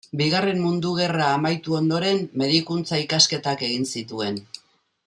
Bigarren 0.19 0.61
Mundu 0.61 0.93
Gerra 0.99 1.27
amaitu 1.33 1.77
ondoren, 1.81 2.25
medikuntza-ikasketak 2.45 3.67
egin 3.71 3.89
zituen. 3.97 4.43